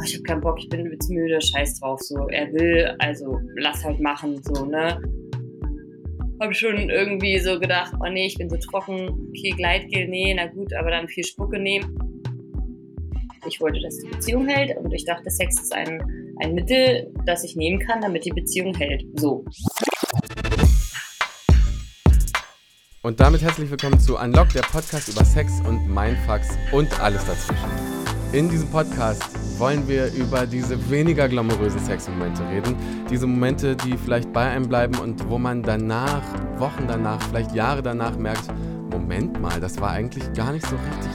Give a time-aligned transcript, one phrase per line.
[0.00, 3.38] oh, ich habe keinen Bock, ich bin jetzt müde, scheiß drauf, so, er will, also
[3.56, 5.00] lass halt machen, so, ne.
[6.40, 10.46] Hab schon irgendwie so gedacht, oh nee, ich bin so trocken, viel Gleitgel, nee, na
[10.46, 11.98] gut, aber dann viel Spucke nehmen.
[13.46, 16.02] Ich wollte, dass die Beziehung hält und ich dachte, Sex ist ein,
[16.40, 19.04] ein Mittel, das ich nehmen kann, damit die Beziehung hält.
[19.18, 19.44] So.
[23.02, 27.70] Und damit herzlich willkommen zu Unlock, der Podcast über Sex und Mindfucks und alles dazwischen.
[28.32, 32.74] In diesem Podcast wollen wir über diese weniger glamourösen Sexmomente reden.
[33.10, 36.22] Diese Momente, die vielleicht bei einem bleiben und wo man danach,
[36.58, 38.44] Wochen danach, vielleicht Jahre danach merkt,
[38.90, 41.12] Moment mal, das war eigentlich gar nicht so richtig,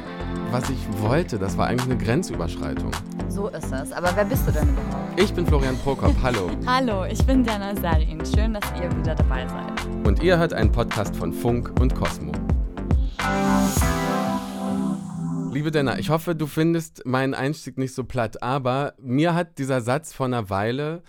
[0.52, 1.40] was ich wollte.
[1.40, 2.92] Das war eigentlich eine Grenzüberschreitung.
[3.30, 3.92] So ist es.
[3.92, 5.20] Aber wer bist du denn überhaupt?
[5.20, 6.16] Ich bin Florian Prokop.
[6.22, 6.52] Hallo.
[6.68, 8.22] Hallo, ich bin Dana Sarin.
[8.34, 10.06] Schön, dass ihr wieder dabei seid.
[10.06, 12.32] Und ihr hört einen Podcast von Funk und Cosmo.
[15.56, 19.80] Liebe Denner, ich hoffe, du findest meinen Einstieg nicht so platt, aber mir hat dieser
[19.80, 21.02] Satz vor einer Weile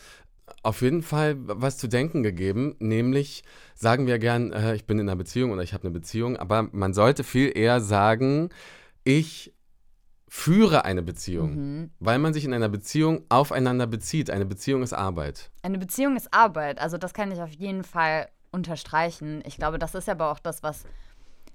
[0.63, 3.43] auf jeden Fall was zu denken gegeben, nämlich
[3.75, 6.69] sagen wir gern, äh, ich bin in einer Beziehung oder ich habe eine Beziehung, aber
[6.71, 8.51] man sollte viel eher sagen,
[9.03, 9.53] ich
[10.29, 11.91] führe eine Beziehung, mhm.
[11.99, 14.31] weil man sich in einer Beziehung aufeinander bezieht.
[14.31, 15.51] Eine Beziehung ist Arbeit.
[15.63, 19.43] Eine Beziehung ist Arbeit, also das kann ich auf jeden Fall unterstreichen.
[19.45, 20.85] Ich glaube, das ist aber auch das, was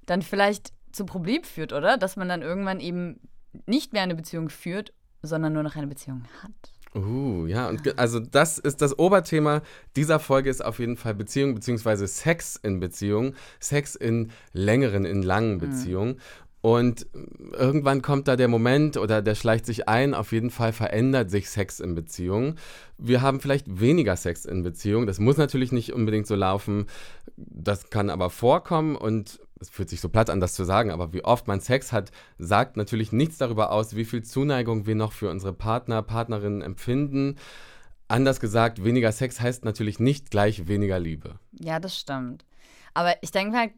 [0.06, 1.98] dann vielleicht zu Problem führt, oder?
[1.98, 3.20] Dass man dann irgendwann eben
[3.66, 6.52] nicht mehr eine Beziehung führt, sondern nur noch eine Beziehung hat.
[6.94, 9.62] Uh, ja, und also das ist das Oberthema
[9.96, 15.24] dieser Folge ist auf jeden Fall Beziehung beziehungsweise Sex in Beziehung, Sex in längeren, in
[15.24, 15.60] langen mhm.
[15.60, 16.10] Beziehungen.
[16.16, 16.20] Mhm.
[16.62, 17.08] Und
[17.54, 21.50] irgendwann kommt da der Moment oder der schleicht sich ein, auf jeden Fall verändert sich
[21.50, 22.60] Sex in Beziehungen.
[23.00, 25.08] Wir haben vielleicht weniger Sex in Beziehungen.
[25.08, 26.86] Das muss natürlich nicht unbedingt so laufen.
[27.36, 31.14] Das kann aber vorkommen und es fühlt sich so platt an, das zu sagen, aber
[31.14, 35.12] wie oft man Sex hat, sagt natürlich nichts darüber aus, wie viel Zuneigung wir noch
[35.12, 37.36] für unsere Partner, Partnerinnen empfinden.
[38.08, 41.40] Anders gesagt, weniger Sex heißt natürlich nicht gleich weniger Liebe.
[41.52, 42.44] Ja, das stimmt.
[42.94, 43.72] Aber ich denke halt,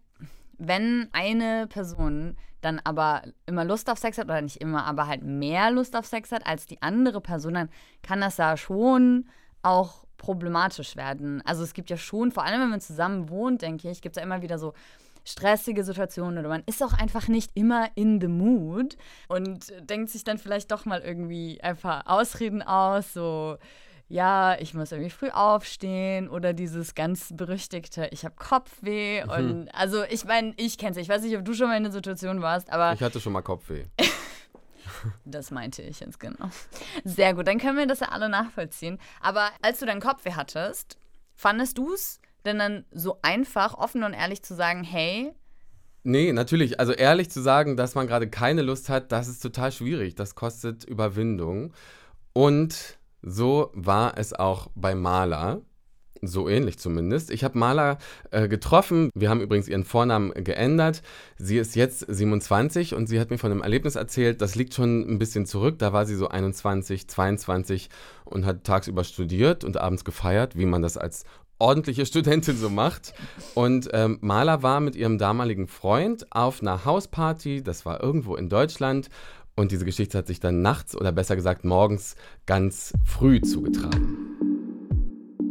[0.57, 5.21] wenn eine Person dann aber immer Lust auf Sex hat, oder nicht immer, aber halt
[5.21, 7.69] mehr Lust auf Sex hat als die andere Person, dann
[8.01, 9.25] kann das ja schon
[9.61, 11.41] auch problematisch werden.
[11.45, 14.21] Also es gibt ja schon, vor allem wenn man zusammen wohnt, denke ich, gibt es
[14.21, 14.73] ja immer wieder so
[15.23, 18.97] stressige Situationen oder man ist auch einfach nicht immer in the mood
[19.27, 23.57] und denkt sich dann vielleicht doch mal irgendwie einfach Ausreden aus, so
[24.09, 29.23] ja, ich muss irgendwie früh aufstehen oder dieses ganz berüchtigte, ich habe Kopfweh.
[29.23, 29.31] Mhm.
[29.31, 30.97] Und also ich meine, ich kenne es.
[30.97, 32.93] Ich weiß nicht, ob du schon mal in der Situation warst, aber.
[32.93, 33.85] Ich hatte schon mal Kopfweh.
[35.25, 36.49] das meinte ich jetzt genau.
[37.03, 38.99] Sehr gut, dann können wir das ja alle nachvollziehen.
[39.19, 40.97] Aber als du deinen Kopfweh hattest,
[41.35, 45.33] fandest du es denn dann so einfach, offen und ehrlich zu sagen, hey,
[46.05, 46.79] Nee, natürlich.
[46.81, 50.15] Also ehrlich zu sagen, dass man gerade keine Lust hat, das ist total schwierig.
[50.15, 51.73] Das kostet Überwindung.
[52.33, 55.61] Und so war es auch bei Maler.
[56.21, 57.31] So ähnlich zumindest.
[57.31, 57.97] Ich habe Maler
[58.31, 59.09] äh, getroffen.
[59.13, 61.01] Wir haben übrigens ihren Vornamen geändert.
[61.37, 65.01] Sie ist jetzt 27 und sie hat mir von einem Erlebnis erzählt, das liegt schon
[65.01, 65.79] ein bisschen zurück.
[65.79, 67.89] Da war sie so 21, 22
[68.23, 71.25] und hat tagsüber studiert und abends gefeiert, wie man das als
[71.63, 73.13] ordentliche Studentin so macht.
[73.55, 78.49] Und ähm, Maler war mit ihrem damaligen Freund auf einer Hausparty, das war irgendwo in
[78.49, 79.09] Deutschland.
[79.55, 82.15] Und diese Geschichte hat sich dann nachts oder besser gesagt morgens
[82.45, 84.17] ganz früh zugetragen.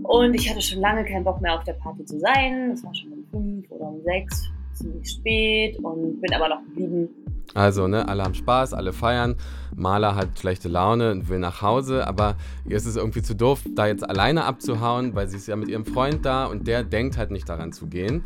[0.02, 2.72] Und ich hatte schon lange keinen Bock mehr auf der Party zu sein.
[2.72, 7.08] Es war schon um fünf oder um sechs, ziemlich spät und bin aber noch geblieben.
[7.54, 9.36] Also, ne, alle haben Spaß, alle feiern.
[9.76, 13.62] Maler hat schlechte Laune und will nach Hause, aber ihr ist es irgendwie zu doof,
[13.74, 17.18] da jetzt alleine abzuhauen, weil sie ist ja mit ihrem Freund da und der denkt
[17.18, 18.24] halt nicht daran zu gehen.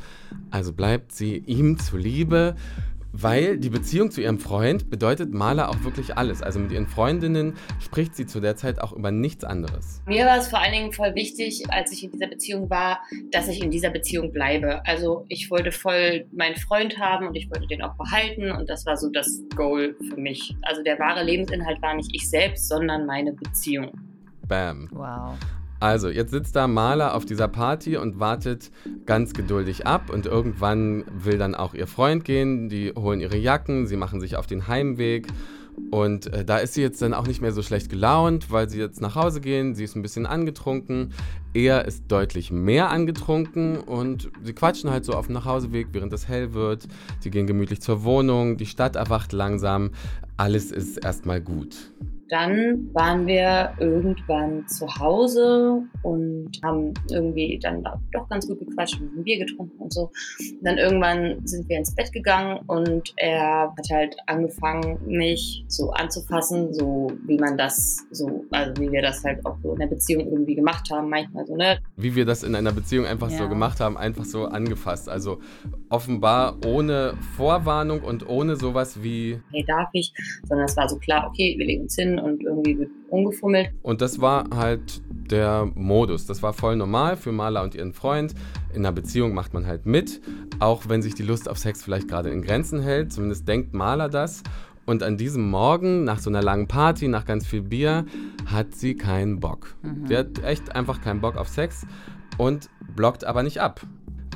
[0.50, 2.54] Also bleibt sie ihm zuliebe
[3.22, 6.42] weil die Beziehung zu ihrem Freund bedeutet Maler auch wirklich alles.
[6.42, 10.02] Also mit ihren Freundinnen spricht sie zu der Zeit auch über nichts anderes.
[10.06, 13.00] Mir war es vor allen Dingen voll wichtig, als ich in dieser Beziehung war,
[13.30, 14.84] dass ich in dieser Beziehung bleibe.
[14.86, 18.84] Also ich wollte voll meinen Freund haben und ich wollte den auch behalten und das
[18.86, 20.54] war so das Goal für mich.
[20.62, 23.92] Also der wahre Lebensinhalt war nicht ich selbst, sondern meine Beziehung.
[24.46, 24.88] Bam.
[24.92, 25.36] Wow.
[25.78, 28.70] Also, jetzt sitzt da Maler auf dieser Party und wartet
[29.04, 33.86] ganz geduldig ab und irgendwann will dann auch ihr Freund gehen, die holen ihre Jacken,
[33.86, 35.26] sie machen sich auf den Heimweg
[35.90, 38.78] und äh, da ist sie jetzt dann auch nicht mehr so schlecht gelaunt, weil sie
[38.78, 41.12] jetzt nach Hause gehen, sie ist ein bisschen angetrunken,
[41.52, 46.28] er ist deutlich mehr angetrunken und sie quatschen halt so auf dem Nachhauseweg, während es
[46.28, 46.88] hell wird,
[47.20, 49.90] sie gehen gemütlich zur Wohnung, die Stadt erwacht langsam,
[50.36, 51.76] alles ist erstmal gut.
[52.28, 59.16] Dann waren wir irgendwann zu Hause und haben irgendwie dann doch ganz gut gequatscht und
[59.16, 60.10] ein Bier getrunken und so.
[60.40, 65.90] Und dann irgendwann sind wir ins Bett gegangen und er hat halt angefangen, mich so
[65.90, 69.86] anzufassen, so wie man das so, also wie wir das halt auch so in der
[69.86, 71.78] Beziehung irgendwie gemacht haben, manchmal so, ne?
[71.96, 73.38] Wie wir das in einer Beziehung einfach ja.
[73.38, 75.08] so gemacht haben, einfach so angefasst.
[75.08, 75.40] Also
[75.88, 79.40] offenbar ohne Vorwarnung und ohne sowas wie.
[79.52, 80.12] Hey, darf ich?
[80.44, 83.70] Sondern es war so klar, okay, wir legen uns hin und irgendwie wird umgefummelt.
[83.82, 86.26] Und das war halt der Modus.
[86.26, 88.34] Das war voll normal für Maler und ihren Freund.
[88.72, 90.20] In einer Beziehung macht man halt mit,
[90.58, 93.12] auch wenn sich die Lust auf Sex vielleicht gerade in Grenzen hält.
[93.12, 94.42] Zumindest denkt Maler das.
[94.84, 98.06] Und an diesem Morgen, nach so einer langen Party, nach ganz viel Bier,
[98.46, 99.74] hat sie keinen Bock.
[99.82, 100.06] Mhm.
[100.06, 101.86] Sie hat echt einfach keinen Bock auf Sex
[102.38, 103.80] und blockt aber nicht ab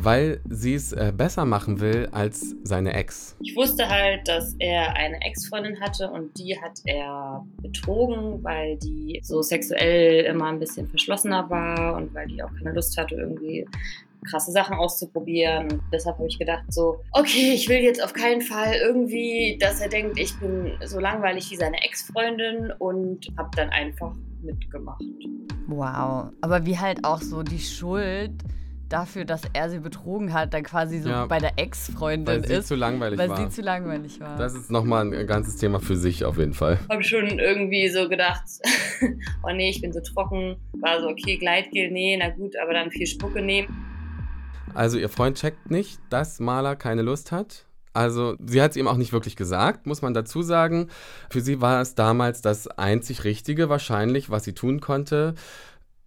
[0.05, 3.37] weil sie es äh, besser machen will als seine Ex.
[3.41, 9.20] Ich wusste halt, dass er eine Ex-Freundin hatte und die hat er betrogen, weil die
[9.23, 13.67] so sexuell immer ein bisschen verschlossener war und weil die auch keine Lust hatte, irgendwie
[14.29, 15.73] krasse Sachen auszuprobieren.
[15.73, 19.81] Und deshalb habe ich gedacht, so, okay, ich will jetzt auf keinen Fall irgendwie, dass
[19.81, 25.02] er denkt, ich bin so langweilig wie seine Ex-Freundin und habe dann einfach mitgemacht.
[25.67, 28.32] Wow, aber wie halt auch so die Schuld
[28.91, 32.51] dafür, dass er sie betrogen hat, dann quasi so ja, bei der Ex-Freundin ist.
[32.51, 33.39] Weil sie zu langweilig weil war.
[33.39, 34.37] Weil sie zu langweilig war.
[34.37, 36.79] Das ist nochmal ein ganzes Thema für sich auf jeden Fall.
[36.83, 38.43] Ich habe schon irgendwie so gedacht,
[39.43, 40.57] oh nee, ich bin so trocken.
[40.81, 43.69] War so, okay, Gleitgel, nee, na gut, aber dann viel Spucke nehmen.
[44.75, 47.67] Also ihr Freund checkt nicht, dass Maler keine Lust hat.
[47.93, 50.89] Also sie hat es ihm auch nicht wirklich gesagt, muss man dazu sagen.
[51.29, 55.35] Für sie war es damals das einzig Richtige wahrscheinlich, was sie tun konnte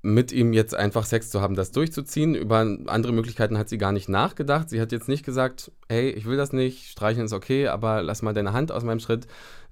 [0.03, 2.35] mit ihm jetzt einfach Sex zu haben, das durchzuziehen.
[2.35, 2.57] Über
[2.88, 4.69] andere Möglichkeiten hat sie gar nicht nachgedacht.
[4.69, 8.21] Sie hat jetzt nicht gesagt, hey, ich will das nicht, streicheln ist okay, aber lass
[8.21, 9.27] mal deine Hand aus meinem Schritt.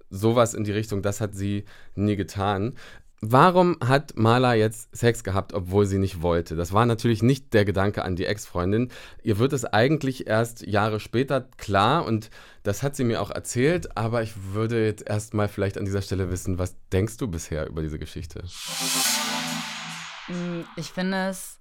[0.09, 2.75] Sowas in die Richtung, das hat sie nie getan.
[3.19, 6.55] Warum hat Marla jetzt Sex gehabt, obwohl sie nicht wollte?
[6.55, 8.89] Das war natürlich nicht der Gedanke an die Ex-Freundin.
[9.21, 12.29] Ihr wird es eigentlich erst Jahre später klar und
[12.63, 16.31] das hat sie mir auch erzählt, aber ich würde jetzt erstmal vielleicht an dieser Stelle
[16.31, 18.43] wissen, was denkst du bisher über diese Geschichte?
[20.27, 21.59] Mm, ich finde es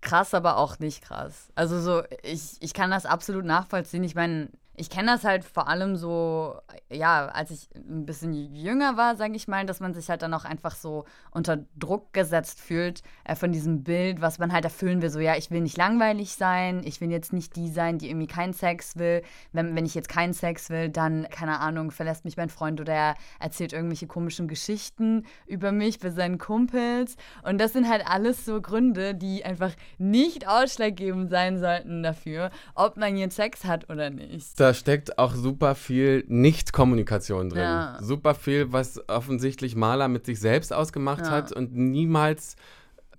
[0.00, 1.48] krass, aber auch nicht krass.
[1.54, 4.04] Also so, ich, ich kann das absolut nachvollziehen.
[4.04, 6.56] Ich meine, ich kenne das halt vor allem so,
[6.90, 10.32] ja, als ich ein bisschen jünger war, sage ich mal, dass man sich halt dann
[10.32, 15.02] auch einfach so unter Druck gesetzt fühlt äh, von diesem Bild, was man halt erfüllen
[15.02, 15.10] will.
[15.10, 18.26] So, ja, ich will nicht langweilig sein, ich will jetzt nicht die sein, die irgendwie
[18.26, 19.22] keinen Sex will.
[19.52, 22.94] Wenn, wenn ich jetzt keinen Sex will, dann, keine Ahnung, verlässt mich mein Freund oder
[22.94, 27.16] er erzählt irgendwelche komischen Geschichten über mich bei seinen Kumpels.
[27.42, 32.96] Und das sind halt alles so Gründe, die einfach nicht ausschlaggebend sein sollten dafür, ob
[32.96, 37.62] man jetzt Sex hat oder nicht da steckt auch super viel Nicht-Kommunikation drin.
[37.62, 37.98] Ja.
[38.00, 41.30] Super viel, was offensichtlich Maler mit sich selbst ausgemacht ja.
[41.32, 42.54] hat und niemals,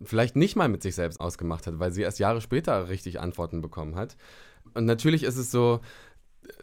[0.02, 3.62] vielleicht nicht mal mit sich selbst ausgemacht hat, weil sie erst Jahre später richtig Antworten
[3.62, 4.16] bekommen hat.
[4.74, 5.82] Und natürlich ist es so,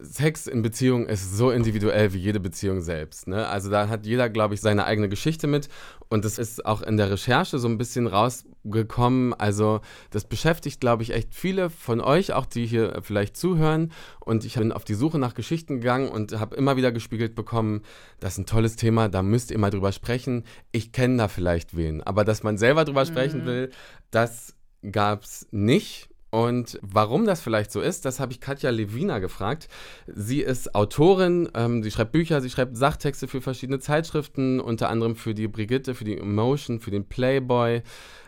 [0.01, 3.29] Sex in Beziehung ist so individuell wie jede Beziehung selbst.
[3.29, 3.47] Ne?
[3.47, 5.69] Also da hat jeder, glaube ich, seine eigene Geschichte mit.
[6.09, 9.35] Und das ist auch in der Recherche so ein bisschen rausgekommen.
[9.35, 9.81] Also
[10.11, 13.93] das beschäftigt, glaube ich, echt viele von euch, auch die hier vielleicht zuhören.
[14.19, 17.83] Und ich bin auf die Suche nach Geschichten gegangen und habe immer wieder gespiegelt bekommen,
[18.19, 20.45] das ist ein tolles Thema, da müsst ihr mal drüber sprechen.
[20.73, 22.03] Ich kenne da vielleicht wen.
[22.03, 23.09] Aber dass man selber drüber mhm.
[23.09, 23.71] sprechen will,
[24.11, 24.55] das
[24.91, 26.10] gab es nicht.
[26.31, 29.69] Und warum das vielleicht so ist, das habe ich Katja Levina gefragt.
[30.07, 35.17] Sie ist Autorin, ähm, sie schreibt Bücher, sie schreibt Sachtexte für verschiedene Zeitschriften, unter anderem
[35.17, 37.83] für die Brigitte, für die Emotion, für den Playboy.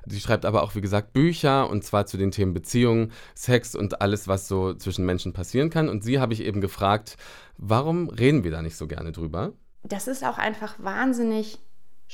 [0.06, 4.00] Sie schreibt aber auch, wie gesagt, Bücher und zwar zu den Themen Beziehungen, Sex und
[4.00, 5.88] alles, was so zwischen Menschen passieren kann.
[5.88, 7.16] Und sie habe ich eben gefragt,
[7.56, 9.52] warum reden wir da nicht so gerne drüber?
[9.84, 11.60] Das ist auch einfach wahnsinnig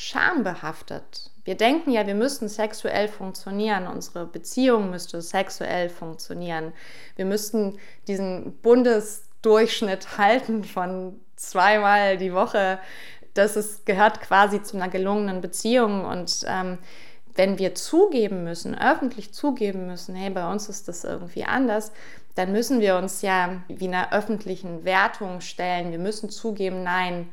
[0.01, 1.33] schambehaftet.
[1.43, 6.73] Wir denken ja, wir müssten sexuell funktionieren, unsere Beziehung müsste sexuell funktionieren.
[7.17, 12.79] Wir müssten diesen Bundesdurchschnitt halten von zweimal die Woche.
[13.35, 16.05] Das ist, gehört quasi zu einer gelungenen Beziehung.
[16.05, 16.79] Und ähm,
[17.35, 21.91] wenn wir zugeben müssen, öffentlich zugeben müssen, hey, bei uns ist das irgendwie anders,
[22.37, 25.91] dann müssen wir uns ja wie einer öffentlichen Wertung stellen.
[25.91, 27.29] Wir müssen zugeben, nein,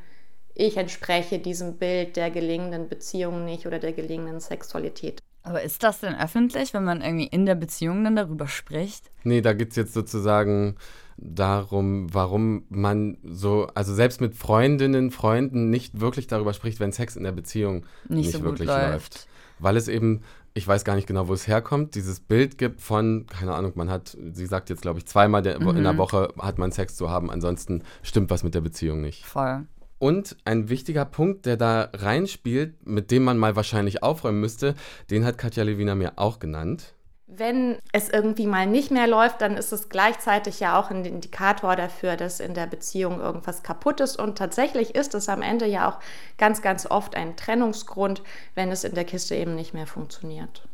[0.55, 5.21] ich entspreche diesem Bild der gelingenden Beziehung nicht oder der gelingenden Sexualität.
[5.43, 9.11] Aber ist das denn öffentlich, wenn man irgendwie in der Beziehung dann darüber spricht?
[9.23, 10.75] Nee, da geht es jetzt sozusagen
[11.17, 17.15] darum, warum man so, also selbst mit Freundinnen, Freunden nicht wirklich darüber spricht, wenn Sex
[17.15, 18.91] in der Beziehung nicht, nicht so wirklich läuft.
[18.91, 19.27] läuft.
[19.59, 23.27] Weil es eben, ich weiß gar nicht genau, wo es herkommt, dieses Bild gibt von,
[23.27, 25.77] keine Ahnung, man hat, sie sagt jetzt, glaube ich, zweimal der, mhm.
[25.77, 29.25] in der Woche hat man Sex zu haben, ansonsten stimmt was mit der Beziehung nicht.
[29.25, 29.65] Voll.
[29.97, 34.75] Und ein wichtiger Punkt, der da reinspielt, mit dem man mal wahrscheinlich aufräumen müsste,
[35.09, 36.93] den hat Katja Lewina mir auch genannt.
[37.27, 41.75] Wenn es irgendwie mal nicht mehr läuft, dann ist es gleichzeitig ja auch ein Indikator
[41.75, 44.19] dafür, dass in der Beziehung irgendwas kaputt ist.
[44.19, 45.99] Und tatsächlich ist es am Ende ja auch
[46.37, 48.21] ganz, ganz oft ein Trennungsgrund,
[48.53, 50.67] wenn es in der Kiste eben nicht mehr funktioniert.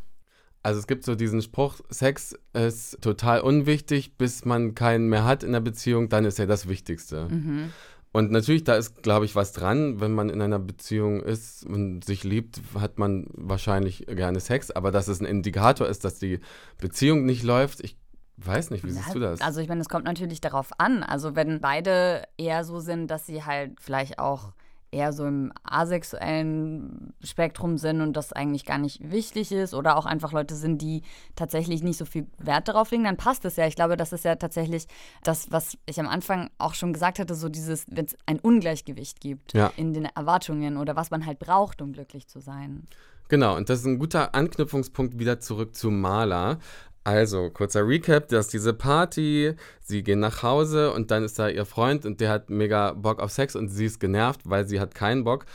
[0.64, 5.44] Also es gibt so diesen Spruch, Sex ist total unwichtig, bis man keinen mehr hat
[5.44, 7.28] in der Beziehung, dann ist er das Wichtigste.
[7.30, 7.74] Mhm.
[8.14, 10.02] Und natürlich, da ist, glaube ich, was dran.
[10.02, 14.70] Wenn man in einer Beziehung ist und sich liebt, hat man wahrscheinlich gerne Sex.
[14.70, 16.40] Aber dass es ein Indikator ist, dass die
[16.78, 17.96] Beziehung nicht läuft, ich
[18.38, 19.40] weiß nicht, wie siehst du das?
[19.42, 21.04] Also ich meine, es kommt natürlich darauf an.
[21.04, 24.54] Also wenn beide eher so sind, dass sie halt vielleicht auch
[24.92, 30.06] eher so im asexuellen Spektrum sind und das eigentlich gar nicht wichtig ist oder auch
[30.06, 31.02] einfach Leute sind, die
[31.36, 33.68] tatsächlich nicht so viel Wert darauf legen, dann passt es ja.
[33.68, 34.88] Ich glaube, das ist ja tatsächlich
[35.24, 39.22] das, was ich am Anfang auch schon gesagt hatte, so dieses, wenn es ein Ungleichgewicht
[39.22, 39.72] gibt ja.
[39.78, 42.86] in den Erwartungen oder was man halt braucht, um glücklich zu sein.
[43.32, 46.60] Genau, und das ist ein guter Anknüpfungspunkt wieder zurück zu Maler.
[47.04, 51.66] Also, kurzer Recap, dass diese Party, sie gehen nach Hause und dann ist da ihr
[51.66, 54.94] Freund und der hat mega Bock auf Sex und sie ist genervt, weil sie hat
[54.94, 55.46] keinen Bock.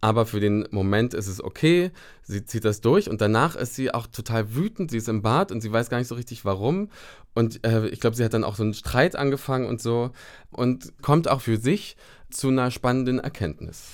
[0.00, 1.90] Aber für den Moment ist es okay,
[2.22, 5.52] sie zieht das durch und danach ist sie auch total wütend, sie ist im Bad
[5.52, 6.90] und sie weiß gar nicht so richtig warum.
[7.34, 10.10] Und äh, ich glaube, sie hat dann auch so einen Streit angefangen und so
[10.50, 11.96] und kommt auch für sich
[12.30, 13.92] zu einer spannenden Erkenntnis.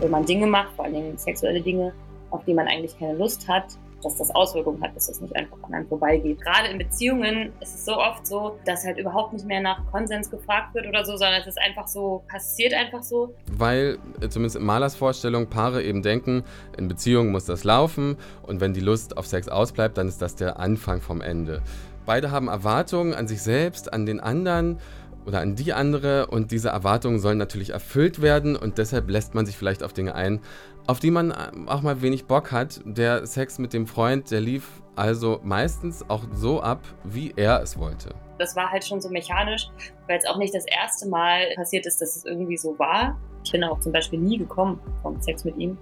[0.00, 1.92] Wenn man Dinge macht, vor allem sexuelle Dinge,
[2.30, 5.58] auf die man eigentlich keine Lust hat, dass das Auswirkungen hat, dass das nicht einfach
[5.62, 6.40] an einem vorbeigeht.
[6.40, 10.30] Gerade in Beziehungen ist es so oft so, dass halt überhaupt nicht mehr nach Konsens
[10.30, 13.34] gefragt wird oder so, sondern es ist einfach so, passiert einfach so.
[13.52, 16.44] Weil, äh, zumindest in Malers Vorstellung, Paare eben denken,
[16.76, 20.36] in Beziehungen muss das laufen und wenn die Lust auf Sex ausbleibt, dann ist das
[20.36, 21.62] der Anfang vom Ende.
[22.06, 24.78] Beide haben Erwartungen an sich selbst, an den anderen
[25.26, 29.46] oder an die andere und diese Erwartungen sollen natürlich erfüllt werden und deshalb lässt man
[29.46, 30.40] sich vielleicht auf Dinge ein,
[30.86, 31.32] auf die man
[31.68, 32.80] auch mal wenig Bock hat.
[32.84, 37.78] Der Sex mit dem Freund, der lief also meistens auch so ab, wie er es
[37.78, 38.10] wollte.
[38.38, 39.68] Das war halt schon so mechanisch,
[40.06, 43.18] weil es auch nicht das erste Mal passiert ist, dass es irgendwie so war.
[43.44, 45.78] Ich bin auch zum Beispiel nie gekommen vom Sex mit ihm.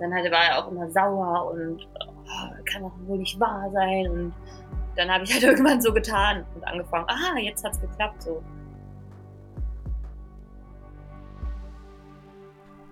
[0.00, 4.08] Dann halt war er auch immer sauer und oh, kann doch wohl nicht wahr sein.
[4.10, 4.34] Und
[4.96, 8.22] dann habe ich halt irgendwann so getan und angefangen, aha, jetzt hat es geklappt.
[8.22, 8.42] So.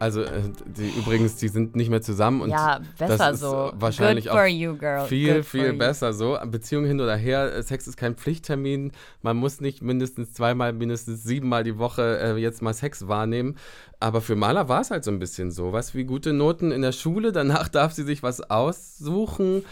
[0.02, 3.70] Also äh, die, übrigens, die sind nicht mehr zusammen und ja, besser das ist so.
[3.76, 6.36] wahrscheinlich auch you, viel, Good viel besser so.
[6.44, 8.90] Beziehung hin oder her, Sex ist kein Pflichttermin.
[9.22, 13.54] Man muss nicht mindestens zweimal, mindestens siebenmal die Woche äh, jetzt mal Sex wahrnehmen.
[14.02, 15.72] Aber für Maler war es halt so ein bisschen so.
[15.72, 19.64] Was wie gute Noten in der Schule, danach darf sie sich was aussuchen.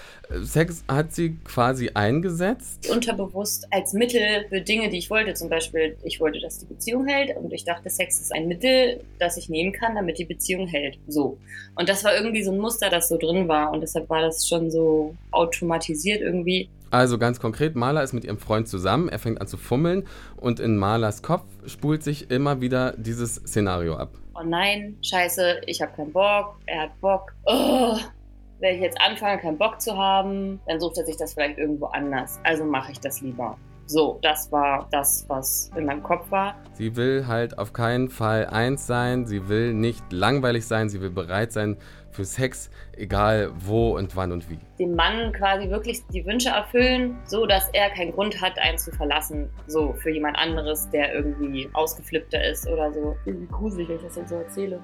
[0.42, 2.88] Sex hat sie quasi eingesetzt.
[2.88, 5.34] Unterbewusst als Mittel für Dinge, die ich wollte.
[5.34, 9.00] Zum Beispiel, ich wollte, dass die Beziehung hält und ich dachte, Sex ist ein Mittel,
[9.18, 10.98] das ich nehmen kann, damit die Beziehung hält.
[11.08, 11.36] So.
[11.74, 14.46] Und das war irgendwie so ein Muster, das so drin war und deshalb war das
[14.46, 16.68] schon so automatisiert irgendwie.
[16.90, 20.58] Also ganz konkret, Maler ist mit ihrem Freund zusammen, er fängt an zu fummeln und
[20.58, 24.10] in Malers Kopf spult sich immer wieder dieses Szenario ab.
[24.34, 27.32] Oh nein, scheiße, ich habe keinen Bock, er hat Bock.
[27.44, 27.96] Oh,
[28.58, 31.86] wenn ich jetzt anfange, keinen Bock zu haben, dann sucht er sich das vielleicht irgendwo
[31.86, 32.40] anders.
[32.42, 33.56] Also mache ich das lieber.
[33.86, 36.54] So, das war das, was in meinem Kopf war.
[36.74, 41.10] Sie will halt auf keinen Fall eins sein, sie will nicht langweilig sein, sie will
[41.10, 41.76] bereit sein
[42.10, 44.58] für Sex, egal wo und wann und wie.
[44.78, 48.90] Dem Mann quasi wirklich die Wünsche erfüllen, so dass er keinen Grund hat, einen zu
[48.92, 53.16] verlassen, so für jemand anderes, der irgendwie ausgeflippter ist oder so.
[53.24, 54.82] Irgendwie gruselig, wenn ich das jetzt so erzähle.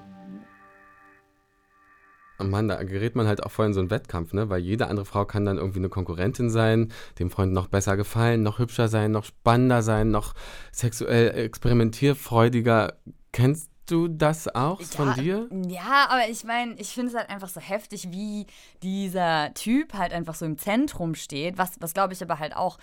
[2.39, 4.49] Mann, da gerät man halt auch voll in so einen Wettkampf, ne?
[4.49, 8.43] Weil jede andere Frau kann dann irgendwie eine Konkurrentin sein, dem Freund noch besser gefallen,
[8.43, 10.33] noch hübscher sein, noch spannender sein, noch
[10.71, 12.93] sexuell experimentierfreudiger.
[13.31, 15.49] Kennst du das auch ja, von dir?
[15.67, 18.45] Ja, aber ich meine, ich finde es halt einfach so heftig, wie
[18.83, 22.77] dieser Typ halt einfach so im Zentrum steht, was, was glaube ich aber halt auch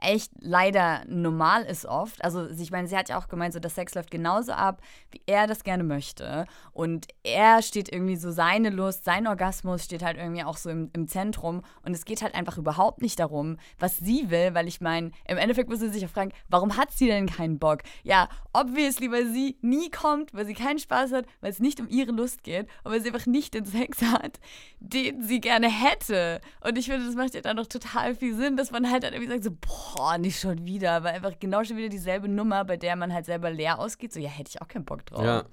[0.00, 2.22] echt leider normal ist oft.
[2.24, 5.20] Also ich meine, sie hat ja auch gemeint, so dass Sex läuft genauso ab, wie
[5.26, 6.46] er das gerne möchte.
[6.72, 10.90] Und er steht irgendwie so, seine Lust, sein Orgasmus steht halt irgendwie auch so im,
[10.92, 11.62] im Zentrum.
[11.82, 15.38] Und es geht halt einfach überhaupt nicht darum, was sie will, weil ich meine, im
[15.38, 17.82] Endeffekt muss sie sich auch fragen, warum hat sie denn keinen Bock?
[18.02, 21.88] Ja, obviously, weil sie nie kommt, weil sie keinen Spaß hat, weil es nicht um
[21.88, 24.40] ihre Lust geht und weil sie einfach nicht den Sex hat,
[24.80, 26.40] den sie gerne hätte.
[26.60, 29.12] Und ich finde, das macht ja dann noch total viel Sinn, dass man halt dann
[29.12, 32.64] irgendwie sagt so, boah, boah, nicht schon wieder, weil einfach genau schon wieder dieselbe Nummer,
[32.64, 34.12] bei der man halt selber leer ausgeht.
[34.12, 35.24] So, ja, hätte ich auch keinen Bock drauf.
[35.24, 35.44] Ja.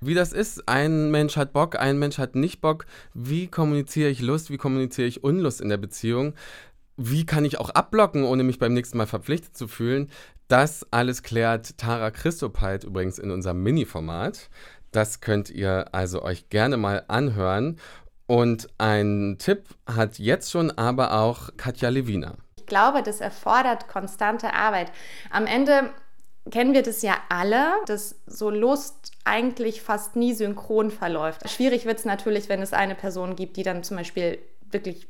[0.00, 2.86] Wie das ist, ein Mensch hat Bock, ein Mensch hat nicht Bock.
[3.14, 6.34] Wie kommuniziere ich Lust, wie kommuniziere ich Unlust in der Beziehung?
[6.96, 10.10] Wie kann ich auch abblocken, ohne mich beim nächsten Mal verpflichtet zu fühlen?
[10.48, 14.50] Das alles klärt Tara Christopheit übrigens in unserem Mini-Format.
[14.90, 17.78] Das könnt ihr also euch gerne mal anhören.
[18.26, 22.36] Und ein Tipp hat jetzt schon aber auch Katja Lewina.
[22.70, 24.92] Ich glaube, das erfordert konstante Arbeit.
[25.28, 25.90] Am Ende
[26.52, 31.50] kennen wir das ja alle, dass so Lust eigentlich fast nie synchron verläuft.
[31.50, 34.38] Schwierig wird es natürlich, wenn es eine Person gibt, die dann zum Beispiel
[34.70, 35.08] wirklich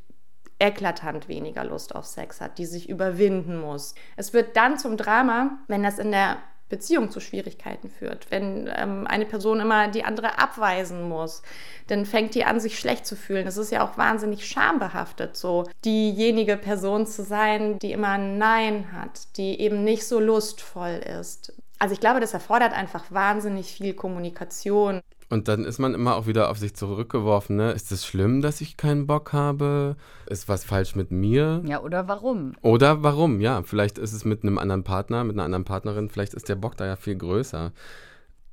[0.59, 3.95] eklatant weniger Lust auf Sex hat, die sich überwinden muss.
[4.17, 6.39] Es wird dann zum Drama, wenn das in der
[6.71, 11.43] Beziehung zu Schwierigkeiten führt, wenn ähm, eine Person immer die andere abweisen muss,
[11.89, 13.47] dann fängt die an, sich schlecht zu fühlen.
[13.47, 18.93] Es ist ja auch wahnsinnig schambehaftet, so diejenige Person zu sein, die immer ein Nein
[18.93, 21.53] hat, die eben nicht so lustvoll ist.
[21.79, 25.01] Also ich glaube, das erfordert einfach wahnsinnig viel Kommunikation.
[25.31, 27.55] Und dann ist man immer auch wieder auf sich zurückgeworfen.
[27.55, 27.71] Ne?
[27.71, 29.97] Ist es schlimm, dass ich keinen Bock habe?
[30.27, 31.63] Ist was falsch mit mir?
[31.65, 32.55] Ja, oder warum?
[32.63, 33.63] Oder warum, ja.
[33.63, 36.77] Vielleicht ist es mit einem anderen Partner, mit einer anderen Partnerin, vielleicht ist der Bock
[36.77, 37.73] da ja viel größer.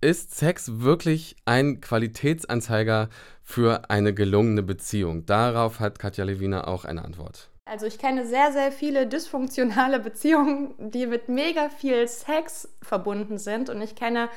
[0.01, 3.10] Ist Sex wirklich ein Qualitätsanzeiger
[3.41, 5.25] für eine gelungene Beziehung?
[5.25, 7.50] Darauf hat Katja Lewina auch eine Antwort.
[7.65, 13.72] Also ich kenne sehr, sehr viele dysfunktionale Beziehungen, die mit mega viel Sex verbunden sind.
[13.72, 14.29] Und ich kenne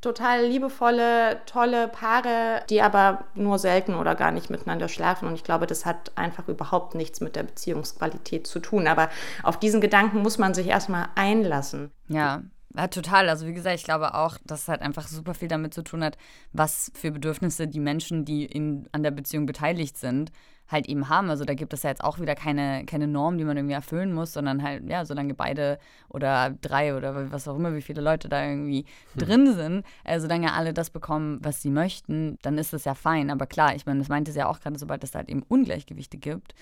[0.00, 5.26] total liebevolle, tolle Paare, die aber nur selten oder gar nicht miteinander schlafen.
[5.26, 8.86] Und ich glaube, das hat einfach überhaupt nichts mit der Beziehungsqualität zu tun.
[8.86, 9.08] Aber
[9.42, 11.90] auf diesen Gedanken muss man sich erstmal einlassen.
[12.08, 12.42] Ja.
[12.76, 13.28] Ja, total.
[13.28, 16.04] Also wie gesagt, ich glaube auch, dass es halt einfach super viel damit zu tun
[16.04, 16.16] hat,
[16.52, 20.30] was für Bedürfnisse die Menschen, die in, an der Beziehung beteiligt sind,
[20.68, 21.30] halt eben haben.
[21.30, 24.12] Also da gibt es ja jetzt auch wieder keine, keine Norm, die man irgendwie erfüllen
[24.12, 28.28] muss, sondern halt, ja, solange beide oder drei oder was auch immer, wie viele Leute
[28.28, 28.84] da irgendwie
[29.14, 29.26] hm.
[29.26, 33.30] drin sind, äh, solange alle das bekommen, was sie möchten, dann ist das ja fein.
[33.30, 36.18] Aber klar, ich meine, das meinte sie ja auch gerade, sobald es halt eben Ungleichgewichte
[36.18, 36.54] gibt,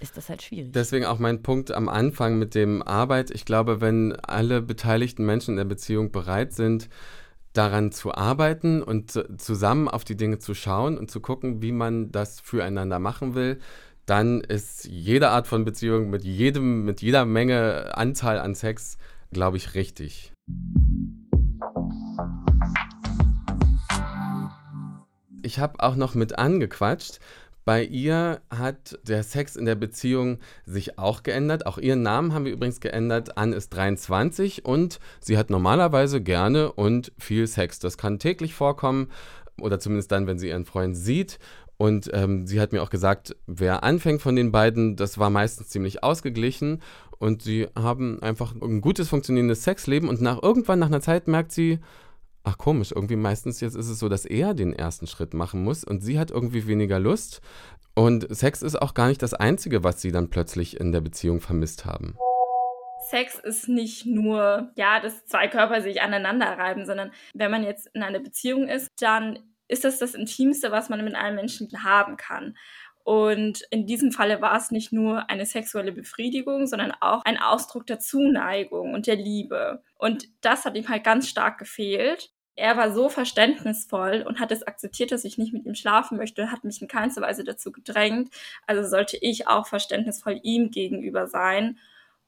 [0.00, 0.72] ist das halt schwierig.
[0.72, 3.30] Deswegen auch mein Punkt am Anfang mit dem Arbeit.
[3.30, 6.88] Ich glaube, wenn alle beteiligten Menschen in der Beziehung bereit sind,
[7.58, 12.12] daran zu arbeiten und zusammen auf die Dinge zu schauen und zu gucken, wie man
[12.12, 13.58] das füreinander machen will,
[14.06, 18.96] dann ist jede Art von Beziehung mit jedem, mit jeder Menge Anzahl an Sex,
[19.32, 20.32] glaube ich, richtig.
[25.42, 27.18] Ich habe auch noch mit angequatscht,
[27.68, 31.66] bei ihr hat der Sex in der Beziehung sich auch geändert.
[31.66, 33.36] Auch ihren Namen haben wir übrigens geändert.
[33.36, 37.78] Anne ist 23 und sie hat normalerweise gerne und viel Sex.
[37.78, 39.08] Das kann täglich vorkommen
[39.60, 41.38] oder zumindest dann, wenn sie ihren Freund sieht.
[41.76, 45.68] Und ähm, sie hat mir auch gesagt, wer anfängt von den beiden, das war meistens
[45.68, 46.80] ziemlich ausgeglichen.
[47.18, 50.08] Und sie haben einfach ein gutes, funktionierendes Sexleben.
[50.08, 51.80] Und nach irgendwann, nach einer Zeit, merkt sie,
[52.48, 55.84] ach komisch, irgendwie meistens jetzt ist es so, dass er den ersten Schritt machen muss
[55.84, 57.42] und sie hat irgendwie weniger Lust.
[57.94, 61.40] Und Sex ist auch gar nicht das Einzige, was sie dann plötzlich in der Beziehung
[61.40, 62.16] vermisst haben.
[63.10, 67.90] Sex ist nicht nur, ja, dass zwei Körper sich aneinander reiben, sondern wenn man jetzt
[67.92, 72.16] in einer Beziehung ist, dann ist das das Intimste, was man mit einem Menschen haben
[72.16, 72.56] kann.
[73.04, 77.86] Und in diesem Falle war es nicht nur eine sexuelle Befriedigung, sondern auch ein Ausdruck
[77.86, 79.82] der Zuneigung und der Liebe.
[79.96, 84.64] Und das hat ihm halt ganz stark gefehlt er war so verständnisvoll und hat es
[84.64, 88.30] akzeptiert, dass ich nicht mit ihm schlafen möchte, hat mich in keinster Weise dazu gedrängt.
[88.66, 91.78] Also sollte ich auch verständnisvoll ihm gegenüber sein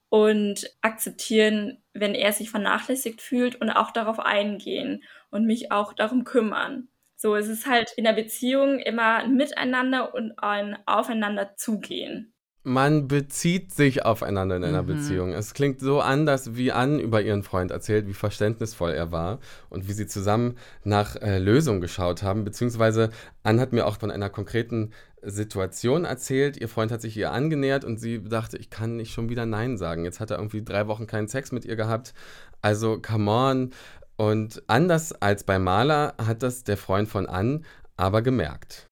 [0.08, 6.24] und akzeptieren, wenn er sich vernachlässigt fühlt und auch darauf eingehen und mich auch darum
[6.24, 6.88] kümmern.
[7.16, 12.29] So, es ist halt in der Beziehung immer ein Miteinander und ein Aufeinander zugehen
[12.62, 14.86] man bezieht sich aufeinander in einer mhm.
[14.88, 15.32] Beziehung.
[15.32, 19.38] Es klingt so anders, wie Ann über ihren Freund erzählt, wie verständnisvoll er war
[19.70, 22.44] und wie sie zusammen nach äh, Lösungen geschaut haben.
[22.44, 23.10] Beziehungsweise
[23.42, 24.90] Ann hat mir auch von einer konkreten
[25.22, 26.58] Situation erzählt.
[26.58, 29.78] Ihr Freund hat sich ihr angenähert und sie dachte, ich kann nicht schon wieder Nein
[29.78, 30.04] sagen.
[30.04, 32.14] Jetzt hat er irgendwie drei Wochen keinen Sex mit ihr gehabt.
[32.62, 33.70] Also, come on.
[34.16, 37.64] Und anders als bei Maler hat das der Freund von Ann
[37.96, 38.89] aber gemerkt.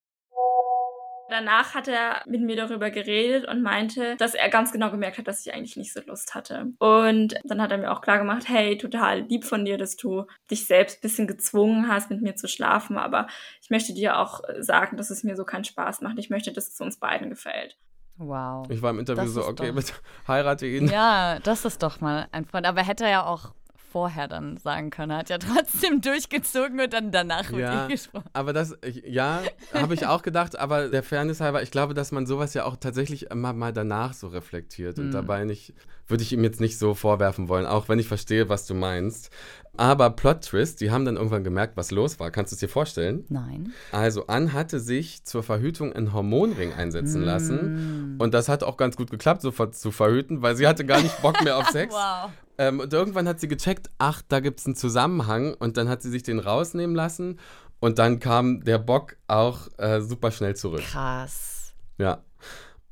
[1.31, 5.29] Danach hat er mit mir darüber geredet und meinte, dass er ganz genau gemerkt hat,
[5.29, 6.73] dass ich eigentlich nicht so Lust hatte.
[6.79, 10.25] Und dann hat er mir auch klar gemacht, hey, total lieb von dir, dass du
[10.51, 12.97] dich selbst ein bisschen gezwungen hast, mit mir zu schlafen.
[12.97, 13.27] Aber
[13.61, 16.19] ich möchte dir auch sagen, dass es mir so keinen Spaß macht.
[16.19, 17.77] Ich möchte, dass es uns beiden gefällt.
[18.17, 18.67] Wow.
[18.71, 19.93] Ich war im Interview das so, okay, bitte
[20.29, 20.89] heirate ihn.
[20.89, 22.67] Ja, das ist doch mal ein Freund.
[22.67, 23.53] Aber hätte er ja auch
[23.91, 25.13] vorher dann sagen können.
[25.13, 28.29] Er hat ja trotzdem durchgezogen und dann danach mit ja, ihm gesprochen.
[28.33, 32.27] Aber das, ja, habe ich auch gedacht, aber der Fairness halber, ich glaube, dass man
[32.27, 35.13] sowas ja auch tatsächlich immer mal danach so reflektiert und mhm.
[35.13, 35.75] dabei nicht,
[36.07, 39.31] würde ich ihm jetzt nicht so vorwerfen wollen, auch wenn ich verstehe, was du meinst.
[39.77, 42.33] Aber Plot Twist, die haben dann irgendwann gemerkt, was los war.
[42.33, 43.25] Kannst du es dir vorstellen?
[43.29, 43.73] Nein.
[43.93, 47.25] Also Ann hatte sich zur Verhütung einen Hormonring einsetzen mm.
[47.25, 48.17] lassen.
[48.19, 51.23] Und das hat auch ganz gut geklappt, sofort zu verhüten, weil sie hatte gar nicht
[51.23, 51.95] Bock mehr auf Sex.
[51.95, 52.31] wow.
[52.59, 55.55] Ähm, und irgendwann hat sie gecheckt, ach, da gibt es einen Zusammenhang.
[55.55, 57.39] Und dann hat sie sich den rausnehmen lassen.
[57.81, 60.83] Und dann kam der Bock auch äh, super schnell zurück.
[60.83, 61.73] Krass.
[61.97, 62.23] Ja.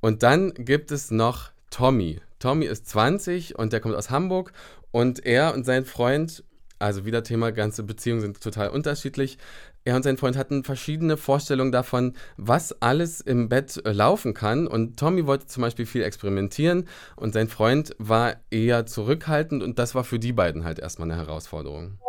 [0.00, 2.20] Und dann gibt es noch Tommy.
[2.38, 4.52] Tommy ist 20 und der kommt aus Hamburg
[4.92, 6.44] und er und sein Freund,
[6.79, 9.38] also wieder Thema, ganze Beziehungen sind total unterschiedlich.
[9.87, 14.66] Er und sein Freund hatten verschiedene Vorstellungen davon, was alles im Bett äh, laufen kann.
[14.66, 19.94] Und Tommy wollte zum Beispiel viel experimentieren und sein Freund war eher zurückhaltend und das
[19.94, 22.01] war für die beiden halt erstmal eine Herausforderung.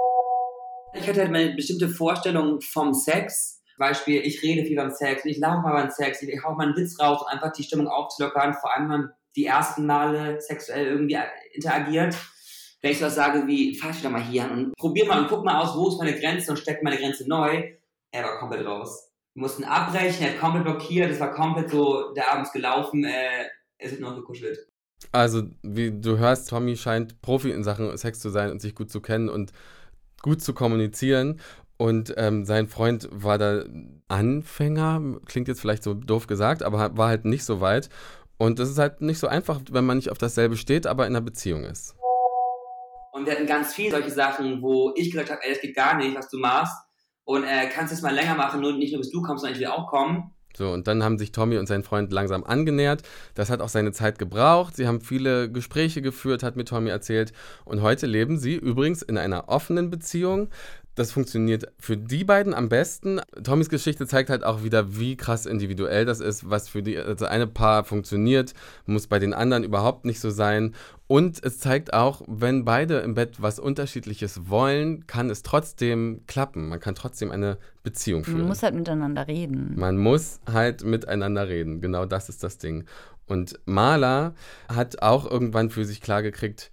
[0.96, 3.62] Ich hatte halt meine bestimmte Vorstellung vom Sex.
[3.78, 6.76] Beispiel, ich rede viel beim Sex, ich lache mal beim Sex, ich hau mal einen
[6.76, 10.88] Witz raus, um einfach die Stimmung aufzulockern, vor allem wenn man die ersten Male sexuell
[10.88, 11.20] irgendwie
[11.54, 12.16] interagiert.
[12.82, 15.20] Wenn ich so was sage wie, fahr dich doch mal hier an und probier mal
[15.20, 17.64] und guck mal aus, wo ist meine Grenze und steck meine Grenze neu,
[18.12, 19.12] er war komplett raus.
[19.34, 23.04] Wir mussten abbrechen, er hat komplett blockiert, es war komplett so, der Abend ist gelaufen,
[23.04, 23.46] äh,
[23.78, 24.60] es wird noch gekuschelt.
[25.12, 28.90] Also, wie du hörst, Tommy scheint Profi in Sachen Sex zu sein und sich gut
[28.90, 29.52] zu kennen und
[30.22, 31.40] gut zu kommunizieren.
[31.78, 33.64] Und ähm, sein Freund war da
[34.08, 37.90] Anfänger, klingt jetzt vielleicht so doof gesagt, aber war halt nicht so weit.
[38.38, 41.16] Und das ist halt nicht so einfach, wenn man nicht auf dasselbe steht, aber in
[41.16, 41.96] einer Beziehung ist.
[43.18, 45.98] Und wir hatten ganz viele solche Sachen, wo ich gesagt habe, ey, das geht gar
[45.98, 46.76] nicht, was du machst.
[47.24, 49.60] Und äh, kannst es mal länger machen, nur nicht nur bis du kommst, sondern ich
[49.60, 50.32] will auch kommen.
[50.56, 53.04] So, und dann haben sich Tommy und sein Freund langsam angenähert.
[53.36, 54.76] Das hat auch seine Zeit gebraucht.
[54.76, 57.34] Sie haben viele Gespräche geführt, hat mir Tommy erzählt.
[57.66, 60.50] Und heute leben sie übrigens in einer offenen Beziehung.
[60.98, 63.22] Das funktioniert für die beiden am besten.
[63.44, 67.28] Tommys Geschichte zeigt halt auch wieder, wie krass individuell das ist, was für die also
[67.28, 68.56] eine Paar funktioniert,
[68.88, 70.74] muss bei den anderen überhaupt nicht so sein.
[71.06, 76.68] Und es zeigt auch, wenn beide im Bett was Unterschiedliches wollen, kann es trotzdem klappen.
[76.68, 78.40] Man kann trotzdem eine Beziehung führen.
[78.40, 79.76] Man muss halt miteinander reden.
[79.78, 81.80] Man muss halt miteinander reden.
[81.80, 82.86] Genau das ist das Ding.
[83.28, 84.34] Und Maler
[84.68, 86.72] hat auch irgendwann für sich klargekriegt,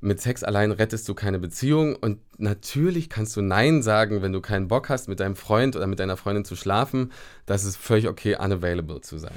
[0.00, 4.40] mit Sex allein rettest du keine Beziehung und natürlich kannst du Nein sagen, wenn du
[4.40, 7.12] keinen Bock hast, mit deinem Freund oder mit deiner Freundin zu schlafen.
[7.44, 9.34] Das ist völlig okay, unavailable zu sein.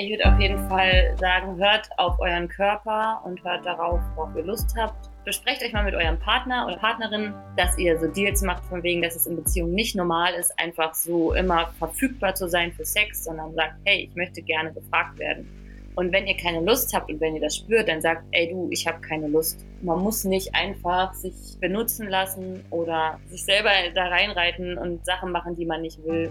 [0.00, 4.44] Ich würde auf jeden Fall sagen, hört auf euren Körper und hört darauf, worauf ihr
[4.44, 5.10] Lust habt.
[5.24, 9.02] Besprecht euch mal mit eurem Partner oder Partnerin, dass ihr so Deals macht, von wegen,
[9.02, 13.24] dass es in Beziehungen nicht normal ist, einfach so immer verfügbar zu sein für Sex,
[13.24, 15.67] sondern sagt, hey, ich möchte gerne gefragt werden.
[15.98, 18.68] Und wenn ihr keine Lust habt und wenn ihr das spürt, dann sagt, ey du,
[18.70, 19.66] ich habe keine Lust.
[19.82, 25.56] Man muss nicht einfach sich benutzen lassen oder sich selber da reinreiten und Sachen machen,
[25.56, 26.30] die man nicht will.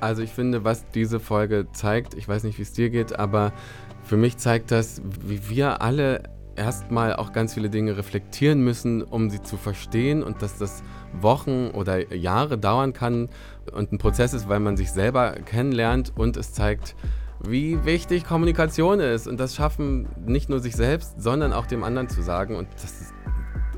[0.00, 3.54] Also ich finde, was diese Folge zeigt, ich weiß nicht, wie es dir geht, aber
[4.02, 6.24] für mich zeigt das, wie wir alle
[6.54, 10.82] erstmal auch ganz viele Dinge reflektieren müssen, um sie zu verstehen und dass das
[11.22, 13.30] Wochen oder Jahre dauern kann
[13.72, 16.94] und ein Prozess ist, weil man sich selber kennenlernt und es zeigt,
[17.40, 19.26] wie wichtig Kommunikation ist.
[19.26, 22.56] Und das schaffen nicht nur sich selbst, sondern auch dem anderen zu sagen.
[22.56, 23.14] Und das ist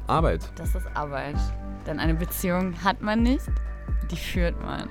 [0.06, 0.50] Arbeit.
[0.56, 1.36] Das ist Arbeit.
[1.86, 3.46] Denn eine Beziehung hat man nicht,
[4.10, 4.88] die führt man.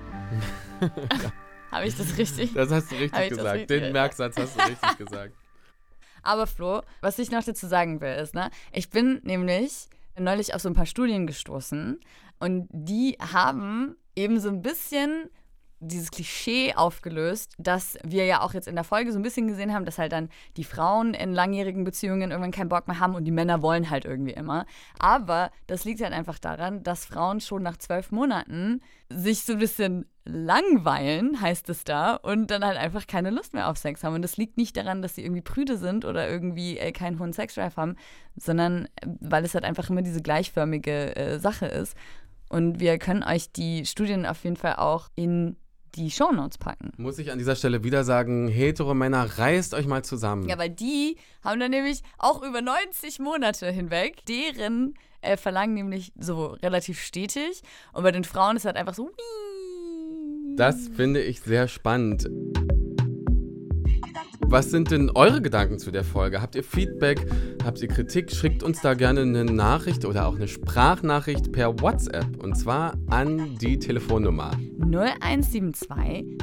[1.71, 2.53] Habe ich das richtig?
[2.53, 3.55] Das hast du richtig gesagt.
[3.55, 5.33] Richtig Den Merksatz hast du richtig gesagt.
[6.23, 10.61] Aber Flo, was ich noch dazu sagen will, ist, ne, ich bin nämlich neulich auf
[10.61, 11.99] so ein paar Studien gestoßen
[12.39, 15.29] und die haben eben so ein bisschen
[15.79, 19.73] dieses Klischee aufgelöst, dass wir ja auch jetzt in der Folge so ein bisschen gesehen
[19.73, 23.25] haben, dass halt dann die Frauen in langjährigen Beziehungen irgendwann keinen Bock mehr haben und
[23.25, 24.65] die Männer wollen halt irgendwie immer.
[24.99, 29.59] Aber das liegt halt einfach daran, dass Frauen schon nach zwölf Monaten sich so ein
[29.59, 34.15] bisschen langweilen, heißt es da, und dann halt einfach keine Lust mehr auf Sex haben.
[34.15, 37.33] Und das liegt nicht daran, dass sie irgendwie prüde sind oder irgendwie äh, keinen hohen
[37.33, 37.95] Sexdrive haben,
[38.35, 41.95] sondern äh, weil es halt einfach immer diese gleichförmige äh, Sache ist.
[42.49, 45.57] Und wir können euch die Studien auf jeden Fall auch in
[45.95, 46.91] die Shownotes packen.
[46.97, 50.47] Muss ich an dieser Stelle wieder sagen, hetero Männer, reißt euch mal zusammen.
[50.47, 56.11] Ja, weil die haben dann nämlich auch über 90 Monate hinweg deren äh, Verlangen nämlich
[56.17, 57.61] so relativ stetig.
[57.93, 59.11] Und bei den Frauen ist halt einfach so.
[60.55, 62.27] Das finde ich sehr spannend.
[64.49, 66.41] Was sind denn eure Gedanken zu der Folge?
[66.41, 67.19] Habt ihr Feedback?
[67.65, 68.31] Habt ihr Kritik?
[68.31, 73.57] Schickt uns da gerne eine Nachricht oder auch eine Sprachnachricht per WhatsApp und zwar an
[73.57, 75.89] die Telefonnummer 0172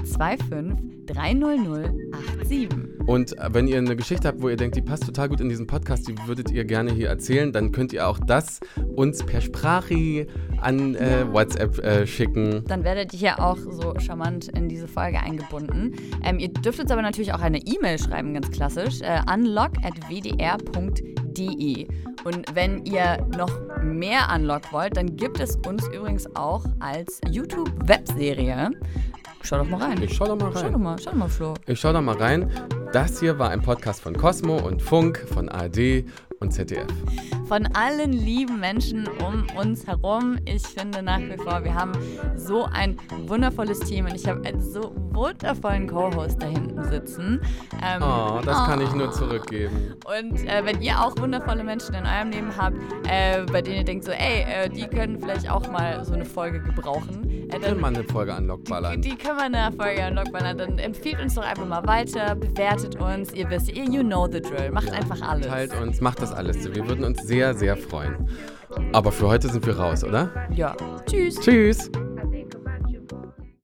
[0.05, 2.69] 25 30087.
[3.07, 5.67] Und wenn ihr eine Geschichte habt, wo ihr denkt, die passt total gut in diesen
[5.67, 8.61] Podcast, die würdet ihr gerne hier erzählen, dann könnt ihr auch das
[8.95, 10.27] uns per Sprache
[10.61, 12.65] an äh, WhatsApp äh, schicken.
[12.67, 15.95] Dann werdet ihr ja auch so charmant in diese Folge eingebunden.
[16.25, 21.89] Ähm, ihr dürft uns aber natürlich auch eine E-Mail schreiben, ganz klassisch, äh, unlock.wdr.de.
[22.25, 23.51] Und wenn ihr noch
[23.83, 28.71] mehr Unlock wollt, dann gibt es uns übrigens auch als YouTube-Webserie.
[29.43, 30.03] Schau doch mal rein.
[30.03, 30.65] Ich schau doch mal rein.
[30.65, 31.53] Schau doch mal, schau doch mal, Flo.
[31.67, 32.51] Ich schau doch mal rein.
[32.93, 36.07] Das hier war ein Podcast von Cosmo und Funk, von ARD
[36.41, 36.87] und ZDF.
[37.47, 40.39] Von allen lieben Menschen um uns herum.
[40.45, 41.93] Ich finde nach wie vor, wir haben
[42.37, 47.41] so ein wundervolles Team und ich habe einen so wundervollen Co-Host da hinten sitzen.
[47.83, 48.67] Ähm, oh, das oh.
[48.67, 49.95] kann ich nur zurückgeben.
[50.05, 52.77] Und äh, wenn ihr auch wundervolle Menschen in eurem Leben habt,
[53.09, 56.25] äh, bei denen ihr denkt so, ey, äh, die können vielleicht auch mal so eine
[56.25, 57.49] Folge gebrauchen.
[57.51, 59.01] Äh, können wir eine Folge an Lockballern.
[59.03, 60.59] Die, die können wir eine Folge an Lockballern.
[60.59, 63.33] Dann empfiehlt uns doch einfach mal weiter, bewertet uns.
[63.33, 64.71] Ihr wisst, ihr you know the drill.
[64.73, 65.47] Macht einfach alles.
[65.47, 66.65] Teilt uns, macht das alles.
[66.75, 68.29] Wir würden uns sehr, sehr freuen.
[68.93, 70.31] Aber für heute sind wir raus, oder?
[70.51, 70.75] Ja.
[71.07, 71.39] Tschüss.
[71.41, 71.91] Tschüss.